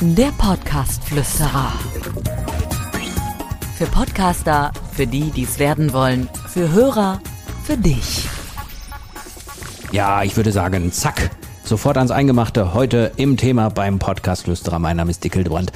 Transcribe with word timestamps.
Der 0.00 0.32
Podcast-Flüsterer. 0.38 1.72
Für 3.76 3.86
Podcaster, 3.86 4.72
für 4.92 5.06
die, 5.06 5.30
die 5.30 5.42
es 5.44 5.58
werden 5.58 5.92
wollen, 5.92 6.28
für 6.48 6.70
Hörer, 6.72 7.20
für 7.64 7.76
dich. 7.76 8.28
Ja, 9.92 10.22
ich 10.22 10.36
würde 10.36 10.52
sagen, 10.52 10.92
zack. 10.92 11.30
Sofort 11.64 11.96
ans 11.96 12.12
Eingemachte. 12.12 12.74
Heute 12.74 13.12
im 13.16 13.36
Thema 13.36 13.70
beim 13.70 13.98
Podcast-Flüsterer. 13.98 14.78
Mein 14.78 14.96
Name 14.96 15.10
ist 15.10 15.24
Dick 15.24 15.34
Hildebrand. 15.34 15.72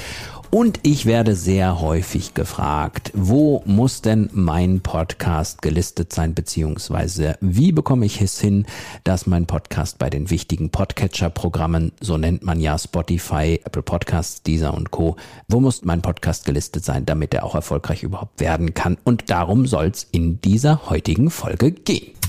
Und 0.51 0.81
ich 0.83 1.07
werde 1.07 1.37
sehr 1.37 1.81
häufig 1.81 2.35
gefragt, 2.35 3.13
wo 3.15 3.63
muss 3.67 4.03
denn 4.03 4.29
mein 4.33 4.81
Podcast 4.81 5.63
gelistet 5.63 6.13
sein, 6.13 6.35
beziehungsweise 6.35 7.37
wie 7.41 7.71
bekomme 7.71 8.05
ich 8.05 8.21
es 8.21 8.41
hin, 8.41 8.67
dass 9.05 9.29
mein 9.29 9.47
Podcast 9.47 9.99
bei 9.99 10.11
den 10.11 10.29
wichtigen 10.29 10.71
Podcatcher-Programmen, 10.71 11.93
so 12.01 12.19
nennt 12.19 12.43
man 12.43 12.59
ja 12.59 12.77
Spotify, 12.77 13.61
Apple 13.65 13.83
Podcasts, 13.83 14.43
Deezer 14.43 14.75
und 14.75 14.91
Co., 14.91 15.15
wo 15.47 15.61
muss 15.61 15.85
mein 15.85 16.03
Podcast 16.03 16.45
gelistet 16.47 16.85
sein, 16.85 17.07
damit 17.07 17.33
er 17.33 17.45
auch 17.45 17.55
erfolgreich 17.55 18.03
überhaupt 18.03 18.41
werden 18.41 18.75
kann? 18.75 18.99
Und 19.05 19.31
darum 19.31 19.69
soll 19.69 19.87
es 19.87 20.09
in 20.11 20.41
dieser 20.41 20.91
heutigen 20.91 21.31
Folge 21.31 21.71
gehen. 21.71 22.20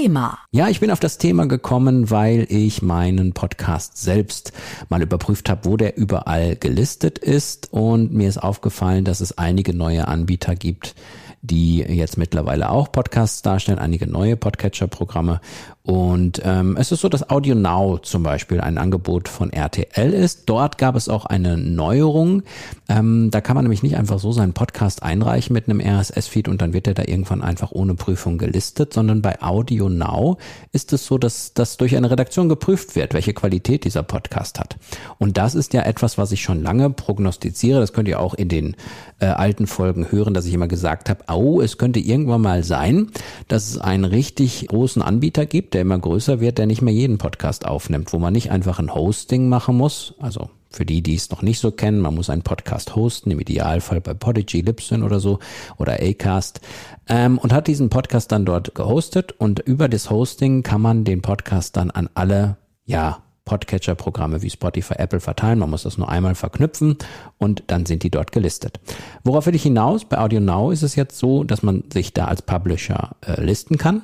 Thema. 0.00 0.38
Ja, 0.52 0.68
ich 0.68 0.78
bin 0.78 0.92
auf 0.92 1.00
das 1.00 1.18
Thema 1.18 1.46
gekommen, 1.46 2.08
weil 2.08 2.46
ich 2.50 2.82
meinen 2.82 3.32
Podcast 3.32 3.96
selbst 3.96 4.52
mal 4.88 5.02
überprüft 5.02 5.50
habe, 5.50 5.64
wo 5.64 5.76
der 5.76 5.96
überall 5.96 6.54
gelistet 6.54 7.18
ist 7.18 7.72
und 7.72 8.12
mir 8.12 8.28
ist 8.28 8.38
aufgefallen, 8.38 9.04
dass 9.04 9.20
es 9.20 9.38
einige 9.38 9.74
neue 9.74 10.06
Anbieter 10.06 10.54
gibt, 10.54 10.94
die 11.42 11.78
jetzt 11.78 12.16
mittlerweile 12.16 12.70
auch 12.70 12.92
Podcasts 12.92 13.42
darstellen, 13.42 13.80
einige 13.80 14.06
neue 14.06 14.36
Podcatcher-Programme. 14.36 15.40
Und 15.88 16.42
ähm, 16.44 16.76
es 16.78 16.92
ist 16.92 17.00
so, 17.00 17.08
dass 17.08 17.30
Audio 17.30 17.54
Now 17.54 17.96
zum 17.96 18.22
Beispiel 18.22 18.60
ein 18.60 18.76
Angebot 18.76 19.26
von 19.26 19.50
RTL 19.50 20.12
ist. 20.12 20.42
Dort 20.44 20.76
gab 20.76 20.94
es 20.96 21.08
auch 21.08 21.24
eine 21.24 21.56
Neuerung. 21.56 22.42
Ähm, 22.90 23.30
da 23.30 23.40
kann 23.40 23.54
man 23.54 23.64
nämlich 23.64 23.82
nicht 23.82 23.96
einfach 23.96 24.18
so 24.18 24.30
seinen 24.30 24.52
Podcast 24.52 25.02
einreichen 25.02 25.54
mit 25.54 25.66
einem 25.66 25.80
RSS-Feed 25.80 26.48
und 26.48 26.60
dann 26.60 26.74
wird 26.74 26.88
er 26.88 26.92
da 26.92 27.04
irgendwann 27.06 27.40
einfach 27.40 27.72
ohne 27.72 27.94
Prüfung 27.94 28.36
gelistet, 28.36 28.92
sondern 28.92 29.22
bei 29.22 29.40
Audio 29.40 29.88
Now 29.88 30.36
ist 30.72 30.92
es 30.92 31.06
so, 31.06 31.16
dass 31.16 31.54
das 31.54 31.78
durch 31.78 31.96
eine 31.96 32.10
Redaktion 32.10 32.50
geprüft 32.50 32.94
wird, 32.94 33.14
welche 33.14 33.32
Qualität 33.32 33.84
dieser 33.84 34.02
Podcast 34.02 34.60
hat. 34.60 34.76
Und 35.16 35.38
das 35.38 35.54
ist 35.54 35.72
ja 35.72 35.84
etwas, 35.84 36.18
was 36.18 36.32
ich 36.32 36.42
schon 36.42 36.62
lange 36.62 36.90
prognostiziere. 36.90 37.80
Das 37.80 37.94
könnt 37.94 38.08
ihr 38.08 38.20
auch 38.20 38.34
in 38.34 38.50
den 38.50 38.76
äh, 39.20 39.24
alten 39.24 39.66
Folgen 39.66 40.12
hören, 40.12 40.34
dass 40.34 40.44
ich 40.44 40.52
immer 40.52 40.68
gesagt 40.68 41.08
habe, 41.08 41.24
oh, 41.32 41.62
es 41.62 41.78
könnte 41.78 41.98
irgendwann 41.98 42.42
mal 42.42 42.62
sein, 42.62 43.10
dass 43.48 43.70
es 43.70 43.78
einen 43.78 44.04
richtig 44.04 44.66
großen 44.68 45.00
Anbieter 45.00 45.46
gibt, 45.46 45.77
der 45.78 45.82
immer 45.82 45.98
größer 46.00 46.40
wird, 46.40 46.58
der 46.58 46.66
nicht 46.66 46.82
mehr 46.82 46.92
jeden 46.92 47.18
Podcast 47.18 47.64
aufnimmt, 47.64 48.12
wo 48.12 48.18
man 48.18 48.32
nicht 48.32 48.50
einfach 48.50 48.80
ein 48.80 48.92
Hosting 48.92 49.48
machen 49.48 49.76
muss, 49.76 50.14
also 50.18 50.50
für 50.70 50.84
die, 50.84 51.02
die 51.02 51.14
es 51.14 51.30
noch 51.30 51.40
nicht 51.40 51.60
so 51.60 51.70
kennen, 51.70 52.00
man 52.00 52.16
muss 52.16 52.30
einen 52.30 52.42
Podcast 52.42 52.96
hosten, 52.96 53.30
im 53.30 53.38
Idealfall 53.38 54.00
bei 54.00 54.12
Podigy, 54.12 54.62
Libsyn 54.62 55.04
oder 55.04 55.20
so 55.20 55.38
oder 55.76 56.02
Acast 56.02 56.60
ähm, 57.08 57.38
und 57.38 57.52
hat 57.52 57.68
diesen 57.68 57.90
Podcast 57.90 58.32
dann 58.32 58.44
dort 58.44 58.74
gehostet 58.74 59.30
und 59.30 59.60
über 59.60 59.88
das 59.88 60.10
Hosting 60.10 60.64
kann 60.64 60.82
man 60.82 61.04
den 61.04 61.22
Podcast 61.22 61.76
dann 61.76 61.92
an 61.92 62.10
alle 62.14 62.56
ja 62.84 63.22
Podcatcher-Programme 63.44 64.42
wie 64.42 64.50
Spotify, 64.50 64.94
Apple 64.98 65.20
verteilen. 65.20 65.60
Man 65.60 65.70
muss 65.70 65.84
das 65.84 65.96
nur 65.96 66.08
einmal 66.08 66.34
verknüpfen 66.34 66.98
und 67.38 67.62
dann 67.68 67.86
sind 67.86 68.02
die 68.02 68.10
dort 68.10 68.32
gelistet. 68.32 68.80
Worauf 69.22 69.46
will 69.46 69.54
ich 69.54 69.62
hinaus? 69.62 70.04
Bei 70.04 70.18
Audio 70.18 70.40
Now 70.40 70.72
ist 70.72 70.82
es 70.82 70.96
jetzt 70.96 71.18
so, 71.18 71.44
dass 71.44 71.62
man 71.62 71.84
sich 71.90 72.12
da 72.12 72.24
als 72.24 72.42
Publisher 72.42 73.12
äh, 73.24 73.40
listen 73.40 73.78
kann, 73.78 74.02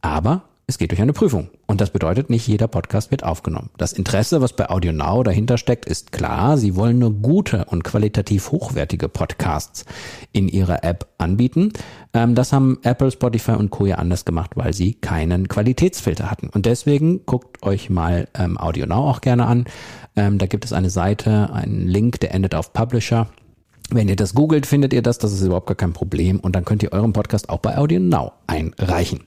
aber 0.00 0.44
es 0.70 0.78
geht 0.78 0.92
durch 0.92 1.02
eine 1.02 1.12
Prüfung. 1.12 1.50
Und 1.66 1.80
das 1.80 1.90
bedeutet, 1.90 2.30
nicht 2.30 2.46
jeder 2.46 2.68
Podcast 2.68 3.10
wird 3.10 3.24
aufgenommen. 3.24 3.70
Das 3.76 3.92
Interesse, 3.92 4.40
was 4.40 4.54
bei 4.54 4.70
Audio 4.70 4.92
Now 4.92 5.22
dahinter 5.22 5.58
steckt, 5.58 5.84
ist 5.84 6.12
klar. 6.12 6.56
Sie 6.56 6.76
wollen 6.76 6.98
nur 6.98 7.12
gute 7.12 7.66
und 7.66 7.84
qualitativ 7.84 8.52
hochwertige 8.52 9.08
Podcasts 9.08 9.84
in 10.32 10.48
ihrer 10.48 10.84
App 10.84 11.08
anbieten. 11.18 11.72
Ähm, 12.14 12.34
das 12.34 12.52
haben 12.52 12.78
Apple, 12.82 13.10
Spotify 13.10 13.52
und 13.52 13.70
Co. 13.70 13.86
ja 13.86 13.96
anders 13.96 14.24
gemacht, 14.24 14.52
weil 14.54 14.72
sie 14.72 14.94
keinen 14.94 15.48
Qualitätsfilter 15.48 16.30
hatten. 16.30 16.48
Und 16.48 16.66
deswegen 16.66 17.26
guckt 17.26 17.62
euch 17.62 17.90
mal 17.90 18.28
ähm, 18.34 18.56
Audio 18.56 18.86
Now 18.86 19.10
auch 19.10 19.20
gerne 19.20 19.46
an. 19.46 19.64
Ähm, 20.16 20.38
da 20.38 20.46
gibt 20.46 20.64
es 20.64 20.72
eine 20.72 20.90
Seite, 20.90 21.52
einen 21.52 21.88
Link, 21.88 22.20
der 22.20 22.32
endet 22.32 22.54
auf 22.54 22.72
Publisher. 22.72 23.26
Wenn 23.92 24.08
ihr 24.08 24.14
das 24.14 24.34
googelt, 24.34 24.66
findet 24.66 24.92
ihr 24.92 25.02
das, 25.02 25.18
das 25.18 25.32
ist 25.32 25.42
überhaupt 25.42 25.66
gar 25.66 25.74
kein 25.74 25.92
Problem 25.92 26.38
und 26.38 26.54
dann 26.54 26.64
könnt 26.64 26.84
ihr 26.84 26.92
euren 26.92 27.12
Podcast 27.12 27.48
auch 27.48 27.58
bei 27.58 27.76
Audio 27.76 27.98
Now 27.98 28.32
einreichen. 28.46 29.20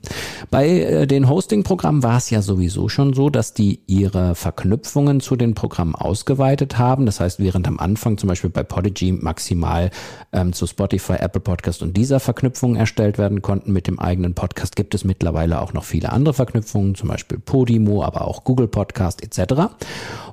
Bei 0.50 0.69
äh, 0.69 1.07
den 1.07 1.28
Hosting-Programmen 1.28 2.01
war 2.01 2.18
es 2.18 2.29
ja 2.29 2.41
sowieso 2.41 2.88
schon 2.88 3.13
so, 3.13 3.29
dass 3.29 3.53
die 3.53 3.81
ihre 3.88 4.35
Verknüpfungen 4.35 5.19
zu 5.19 5.35
den 5.35 5.53
Programmen 5.53 5.96
ausgeweitet 5.96 6.78
haben. 6.78 7.06
Das 7.06 7.19
heißt, 7.19 7.40
während 7.40 7.68
am 7.68 7.78
Anfang 7.78 8.18
zum 8.18 8.29
Beispiel 8.29 8.50
bei 8.50 8.63
Podigy 8.63 9.12
maximal 9.12 9.91
ähm, 10.31 10.53
zu 10.53 10.66
Spotify, 10.66 11.16
Apple 11.19 11.41
Podcast 11.41 11.84
und 11.84 11.97
dieser 11.97 12.22
Verknüpfungen 12.22 12.78
erstellt 12.78 13.18
werden 13.18 13.41
konnten 13.41 13.74
mit 13.74 13.88
dem 13.88 14.00
eigenen 14.00 14.34
Podcast, 14.34 14.78
gibt 14.78 14.95
es 14.95 15.03
mittlerweile 15.03 15.62
auch 15.62 15.74
noch 15.74 15.84
viele 15.84 16.13
andere 16.13 16.34
Verknüpfungen, 16.34 16.95
zum 16.95 17.09
Beispiel 17.09 17.38
Podimo, 17.38 18.01
aber 18.01 18.25
auch 18.28 18.45
Google 18.45 18.69
Podcast 18.69 19.22
etc. 19.24 19.74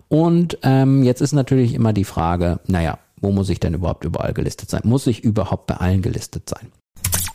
Und 0.09 0.59
ähm, 0.63 1.03
jetzt 1.03 1.21
ist 1.21 1.33
natürlich 1.33 1.75
immer 1.75 1.93
die 1.93 2.05
Frage, 2.05 2.61
naja, 2.69 2.99
wo 3.21 3.33
muss 3.33 3.49
ich 3.51 3.61
denn 3.61 3.75
überhaupt 3.75 4.05
überall 4.05 4.33
gelistet 4.33 4.71
sein? 4.71 4.83
Muss 4.85 5.07
ich 5.07 5.23
überhaupt 5.23 5.67
bei 5.67 5.77
allen 5.77 6.03
gelistet 6.03 6.49
sein? 6.49 6.73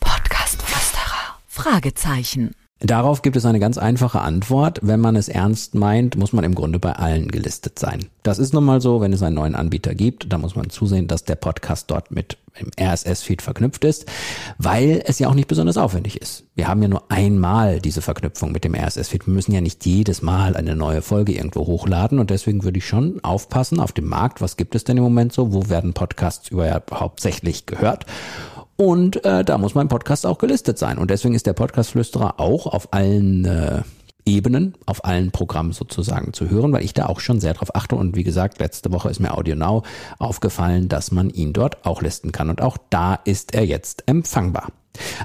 Podcast 0.00 0.62
Flüsterer. 0.62 1.38
Fragezeichen. 1.46 2.54
Darauf 2.80 3.22
gibt 3.22 3.36
es 3.36 3.46
eine 3.46 3.58
ganz 3.58 3.78
einfache 3.78 4.20
Antwort. 4.20 4.80
Wenn 4.82 5.00
man 5.00 5.16
es 5.16 5.28
ernst 5.28 5.74
meint, 5.74 6.16
muss 6.16 6.34
man 6.34 6.44
im 6.44 6.54
Grunde 6.54 6.78
bei 6.78 6.92
allen 6.92 7.28
gelistet 7.28 7.78
sein. 7.78 8.06
Das 8.22 8.38
ist 8.38 8.52
nun 8.52 8.64
mal 8.64 8.82
so, 8.82 9.00
wenn 9.00 9.14
es 9.14 9.22
einen 9.22 9.36
neuen 9.36 9.54
Anbieter 9.54 9.94
gibt, 9.94 10.30
da 10.30 10.36
muss 10.36 10.56
man 10.56 10.68
zusehen, 10.68 11.08
dass 11.08 11.24
der 11.24 11.36
Podcast 11.36 11.90
dort 11.90 12.10
mit 12.10 12.36
im 12.58 12.70
RSS-Feed 12.78 13.42
verknüpft 13.42 13.84
ist, 13.84 14.06
weil 14.58 15.02
es 15.06 15.18
ja 15.18 15.28
auch 15.28 15.34
nicht 15.34 15.48
besonders 15.48 15.76
aufwendig 15.76 16.20
ist. 16.20 16.44
Wir 16.54 16.68
haben 16.68 16.82
ja 16.82 16.88
nur 16.88 17.10
einmal 17.10 17.80
diese 17.80 18.02
Verknüpfung 18.02 18.52
mit 18.52 18.64
dem 18.64 18.74
RSS-Feed. 18.74 19.26
Wir 19.26 19.34
müssen 19.34 19.52
ja 19.52 19.60
nicht 19.60 19.84
jedes 19.84 20.22
Mal 20.22 20.56
eine 20.56 20.76
neue 20.76 21.02
Folge 21.02 21.32
irgendwo 21.32 21.66
hochladen 21.66 22.18
und 22.18 22.30
deswegen 22.30 22.64
würde 22.64 22.78
ich 22.78 22.86
schon 22.86 23.22
aufpassen 23.22 23.80
auf 23.80 23.92
dem 23.92 24.06
Markt. 24.06 24.40
Was 24.40 24.56
gibt 24.56 24.74
es 24.74 24.84
denn 24.84 24.96
im 24.96 25.02
Moment 25.02 25.32
so? 25.32 25.52
Wo 25.52 25.68
werden 25.68 25.92
Podcasts 25.94 26.48
überhaupt 26.48 26.92
hauptsächlich 26.92 27.66
gehört? 27.66 28.06
Und 28.76 29.24
äh, 29.24 29.44
da 29.44 29.58
muss 29.58 29.74
mein 29.74 29.88
Podcast 29.88 30.26
auch 30.26 30.38
gelistet 30.38 30.78
sein. 30.78 30.98
Und 30.98 31.10
deswegen 31.10 31.34
ist 31.34 31.46
der 31.46 31.54
Podcast-Flüsterer 31.54 32.38
auch 32.38 32.66
auf 32.66 32.92
allen 32.92 33.44
äh, 33.46 33.82
Ebenen, 34.26 34.74
auf 34.86 35.04
allen 35.04 35.30
Programmen 35.30 35.72
sozusagen 35.72 36.32
zu 36.32 36.50
hören, 36.50 36.72
weil 36.72 36.84
ich 36.84 36.92
da 36.92 37.06
auch 37.06 37.20
schon 37.20 37.40
sehr 37.40 37.54
drauf 37.54 37.74
achte. 37.74 37.96
Und 37.96 38.16
wie 38.16 38.24
gesagt, 38.24 38.58
letzte 38.58 38.92
Woche 38.92 39.08
ist 39.08 39.20
mir 39.20 39.36
Audio 39.36 39.56
Now 39.56 39.82
aufgefallen, 40.18 40.88
dass 40.88 41.10
man 41.10 41.30
ihn 41.30 41.52
dort 41.52 41.86
auch 41.86 42.02
listen 42.02 42.32
kann. 42.32 42.50
Und 42.50 42.60
auch 42.60 42.76
da 42.90 43.14
ist 43.14 43.54
er 43.54 43.64
jetzt 43.64 44.02
empfangbar. 44.06 44.68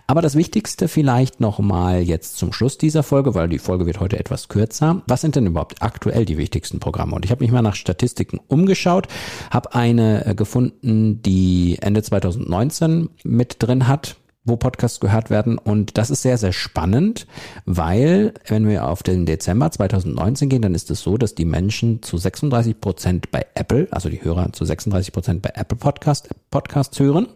Aber 0.08 0.22
das 0.22 0.36
Wichtigste 0.36 0.88
vielleicht 0.88 1.40
nochmal 1.40 2.02
jetzt 2.02 2.38
zum 2.38 2.54
Schluss 2.54 2.78
dieser 2.78 3.04
Folge, 3.04 3.36
weil 3.36 3.50
die 3.50 3.60
Folge 3.60 3.86
wird 3.86 4.00
heute 4.00 4.20
etwas 4.20 4.48
kürzer. 4.48 5.02
Was 5.08 5.22
sind 5.22 5.36
denn 5.36 5.46
überhaupt 5.46 5.82
aktuell 5.82 6.26
die 6.26 6.38
wichtigsten 6.38 6.80
Programme? 6.80 7.16
Und 7.16 7.26
ich 7.26 7.32
habe 7.32 7.44
mich 7.44 7.52
mal 7.52 7.62
nach 7.62 7.76
Statistiken 7.76 8.40
umgeschaut, 8.48 9.08
habe 9.50 9.74
eine 9.74 10.26
äh, 10.26 10.36
gefunden, 10.36 11.22
die 11.22 11.78
Ende 11.82 12.04
2019 12.04 13.10
mit 13.24 13.58
drin 13.60 13.88
hat 13.88 14.18
wo 14.44 14.56
Podcasts 14.56 15.00
gehört 15.00 15.30
werden. 15.30 15.58
Und 15.58 15.98
das 15.98 16.10
ist 16.10 16.24
sehr, 16.24 16.38
sehr 16.38 16.52
spannend, 16.52 17.28
weil 17.66 18.34
wenn 18.48 18.68
wir 18.68 18.88
auf 18.88 19.04
den 19.04 19.26
Dezember 19.26 19.72
2019 19.72 20.50
gehen, 20.50 20.62
dann 20.62 20.74
ist 20.74 20.90
es 20.90 21.02
so, 21.02 21.18
dass 21.18 21.36
die 21.36 21.46
Menschen 21.46 22.02
zu 22.02 22.18
36 22.18 22.82
Prozent 22.82 23.32
bei 23.32 23.46
Apple, 23.54 23.88
also 23.92 24.10
die 24.10 24.24
Hörer 24.24 24.52
zu 24.54 24.66
36 24.66 25.14
Prozent 25.14 25.42
bei 25.42 25.52
Apple 25.54 25.78
Podcast, 25.78 26.30
Podcasts 26.50 27.00
hören. 27.00 27.28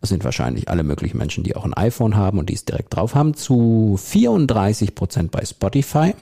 Das 0.00 0.10
sind 0.10 0.24
wahrscheinlich 0.24 0.68
alle 0.68 0.82
möglichen 0.82 1.18
Menschen, 1.18 1.44
die 1.44 1.54
auch 1.54 1.64
ein 1.64 1.74
iPhone 1.74 2.16
haben 2.16 2.38
und 2.38 2.48
die 2.48 2.54
es 2.54 2.64
direkt 2.64 2.94
drauf 2.96 3.14
haben. 3.14 3.34
Zu 3.34 3.98
34 4.02 4.94
Prozent 4.94 5.30
bei 5.30 5.44
Spotify, 5.44 6.14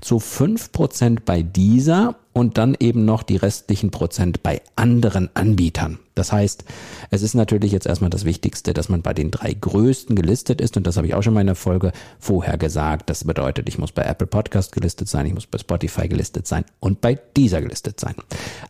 zu 0.00 0.18
5 0.18 0.72
Prozent 0.72 1.24
bei 1.24 1.42
Deezer 1.42 2.16
und 2.32 2.58
dann 2.58 2.76
eben 2.78 3.04
noch 3.04 3.22
die 3.22 3.36
restlichen 3.36 3.90
Prozent 3.90 4.42
bei 4.42 4.62
anderen 4.74 5.28
Anbietern. 5.34 5.98
Das 6.14 6.32
heißt, 6.32 6.64
es 7.10 7.22
ist 7.22 7.34
natürlich 7.34 7.72
jetzt 7.72 7.86
erstmal 7.86 8.10
das 8.10 8.24
Wichtigste, 8.24 8.74
dass 8.74 8.88
man 8.88 9.02
bei 9.02 9.14
den 9.14 9.30
drei 9.30 9.54
größten 9.54 10.14
gelistet 10.14 10.60
ist 10.60 10.76
und 10.76 10.86
das 10.86 10.96
habe 10.96 11.06
ich 11.06 11.14
auch 11.14 11.22
schon 11.22 11.34
mal 11.34 11.40
in 11.40 11.46
der 11.46 11.56
Folge 11.56 11.92
vorher 12.18 12.58
gesagt. 12.58 13.08
Das 13.08 13.24
bedeutet, 13.24 13.68
ich 13.68 13.78
muss 13.78 13.92
bei 13.92 14.02
Apple 14.02 14.26
Podcast 14.26 14.72
gelistet 14.72 15.08
sein, 15.08 15.26
ich 15.26 15.34
muss 15.34 15.46
bei 15.46 15.58
Spotify 15.58 16.08
gelistet 16.08 16.46
sein 16.46 16.64
und 16.80 17.00
bei 17.00 17.18
dieser 17.36 17.62
gelistet 17.62 17.98
sein. 17.98 18.14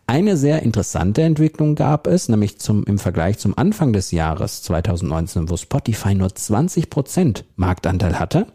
Eine 0.06 0.36
sehr 0.36 0.62
interessante 0.62 1.22
Entwicklung 1.22 1.74
gab 1.74 2.06
es, 2.06 2.28
nämlich 2.28 2.58
zum, 2.58 2.84
im 2.84 2.98
Vergleich 2.98 3.38
zum 3.38 3.58
Anfang 3.58 3.92
des 3.92 4.12
Jahres 4.12 4.62
2019, 4.62 5.50
wo 5.50 5.56
Spotify 5.56 6.14
nur 6.14 6.32
20 6.32 6.90
Prozent 6.90 7.44
Marktanteil 7.56 8.18
hatte 8.18 8.46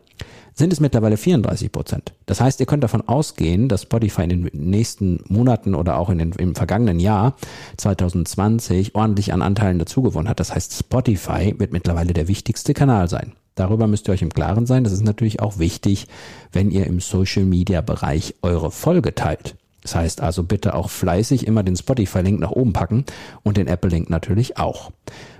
sind 0.57 0.73
es 0.73 0.79
mittlerweile 0.79 1.17
34 1.17 1.71
Prozent. 1.71 2.13
Das 2.25 2.41
heißt, 2.41 2.59
ihr 2.59 2.65
könnt 2.65 2.83
davon 2.83 3.07
ausgehen, 3.07 3.69
dass 3.69 3.83
Spotify 3.83 4.23
in 4.23 4.29
den 4.29 4.49
nächsten 4.53 5.23
Monaten 5.27 5.75
oder 5.75 5.99
auch 5.99 6.09
in 6.09 6.17
den, 6.17 6.31
im 6.31 6.55
vergangenen 6.55 6.99
Jahr 6.99 7.35
2020 7.77 8.95
ordentlich 8.95 9.33
an 9.33 9.43
Anteilen 9.43 9.77
dazugewonnen 9.77 10.27
hat. 10.27 10.39
Das 10.39 10.53
heißt, 10.53 10.73
Spotify 10.73 11.53
wird 11.57 11.73
mittlerweile 11.73 12.13
der 12.13 12.27
wichtigste 12.27 12.73
Kanal 12.73 13.07
sein. 13.07 13.33
Darüber 13.53 13.87
müsst 13.87 14.09
ihr 14.09 14.13
euch 14.13 14.21
im 14.23 14.33
Klaren 14.33 14.65
sein. 14.65 14.83
Das 14.83 14.93
ist 14.93 15.03
natürlich 15.03 15.41
auch 15.41 15.59
wichtig, 15.59 16.07
wenn 16.51 16.71
ihr 16.71 16.87
im 16.87 16.99
Social-Media-Bereich 16.99 18.35
eure 18.41 18.71
Folge 18.71 19.13
teilt. 19.13 19.55
Das 19.83 19.95
heißt 19.95 20.21
also 20.21 20.43
bitte 20.43 20.73
auch 20.73 20.89
fleißig 20.89 21.47
immer 21.47 21.63
den 21.63 21.77
Spotify-Link 21.77 22.39
nach 22.39 22.51
oben 22.51 22.73
packen 22.73 23.05
und 23.43 23.57
den 23.57 23.67
Apple-Link 23.67 24.09
natürlich 24.09 24.57
auch. 24.57 24.91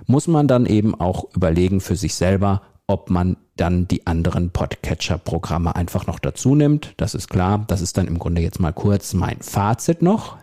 Muss 0.06 0.26
man 0.26 0.48
dann 0.48 0.64
eben 0.64 0.94
auch 0.98 1.26
überlegen 1.34 1.80
für 1.80 1.96
sich 1.96 2.14
selber, 2.14 2.62
ob 2.88 3.10
man 3.10 3.36
dann 3.56 3.86
die 3.86 4.06
anderen 4.06 4.50
Podcatcher-Programme 4.50 5.76
einfach 5.76 6.06
noch 6.06 6.18
dazu 6.18 6.54
nimmt. 6.54 6.94
Das 6.96 7.14
ist 7.14 7.28
klar. 7.28 7.64
Das 7.68 7.80
ist 7.80 7.96
dann 7.96 8.08
im 8.08 8.18
Grunde 8.18 8.42
jetzt 8.42 8.58
mal 8.58 8.72
kurz 8.72 9.12
mein 9.12 9.40
Fazit 9.40 10.02
noch. 10.02 10.36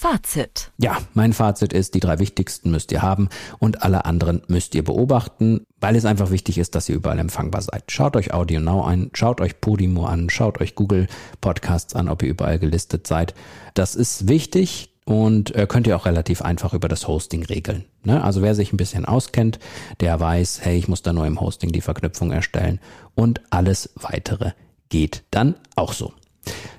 Fazit. 0.00 0.70
Ja, 0.78 0.96
mein 1.12 1.34
Fazit 1.34 1.74
ist, 1.74 1.92
die 1.94 2.00
drei 2.00 2.18
wichtigsten 2.18 2.70
müsst 2.70 2.90
ihr 2.90 3.02
haben 3.02 3.28
und 3.58 3.82
alle 3.82 4.06
anderen 4.06 4.40
müsst 4.48 4.74
ihr 4.74 4.82
beobachten, 4.82 5.66
weil 5.78 5.94
es 5.94 6.06
einfach 6.06 6.30
wichtig 6.30 6.56
ist, 6.56 6.74
dass 6.74 6.88
ihr 6.88 6.94
überall 6.94 7.18
empfangbar 7.18 7.60
seid. 7.60 7.92
Schaut 7.92 8.16
euch 8.16 8.32
Audio 8.32 8.60
Now 8.60 8.80
an, 8.84 9.10
schaut 9.12 9.42
euch 9.42 9.60
Podimo 9.60 10.06
an, 10.06 10.30
schaut 10.30 10.58
euch 10.58 10.74
Google 10.74 11.06
Podcasts 11.42 11.94
an, 11.94 12.08
ob 12.08 12.22
ihr 12.22 12.30
überall 12.30 12.58
gelistet 12.58 13.06
seid. 13.06 13.34
Das 13.74 13.94
ist 13.94 14.26
wichtig 14.26 14.89
und 15.10 15.56
äh, 15.56 15.66
könnt 15.66 15.88
ihr 15.88 15.96
auch 15.96 16.06
relativ 16.06 16.40
einfach 16.40 16.72
über 16.72 16.86
das 16.86 17.08
Hosting 17.08 17.44
regeln. 17.44 17.84
Ne? 18.04 18.22
Also 18.22 18.42
wer 18.42 18.54
sich 18.54 18.72
ein 18.72 18.76
bisschen 18.76 19.04
auskennt, 19.04 19.58
der 19.98 20.20
weiß, 20.20 20.60
hey, 20.62 20.78
ich 20.78 20.86
muss 20.86 21.02
da 21.02 21.12
nur 21.12 21.26
im 21.26 21.40
Hosting 21.40 21.72
die 21.72 21.80
Verknüpfung 21.80 22.30
erstellen 22.30 22.78
und 23.16 23.40
alles 23.50 23.90
weitere 23.96 24.52
geht 24.88 25.24
dann 25.32 25.56
auch 25.74 25.94
so. 25.94 26.12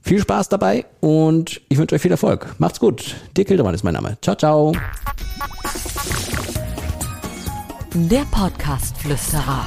Viel 0.01 0.21
Spaß 0.21 0.51
dabei 0.51 0.85
und 1.01 1.63
ich 1.71 1.79
wünsche 1.79 1.95
euch 1.95 2.03
viel 2.03 2.11
Erfolg. 2.11 2.55
Macht's 2.59 2.79
gut. 2.79 3.17
Dirk 3.37 3.49
Hildemann 3.49 3.75
ist 3.75 3.85
mein 3.85 3.95
Name. 3.95 4.19
Ciao, 4.21 4.37
ciao. 4.37 4.73
Der 7.95 8.25
Podcast 8.31 8.97
Flüsterer. 8.99 9.67